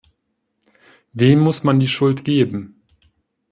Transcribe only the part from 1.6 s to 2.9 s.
man die Schuld geben?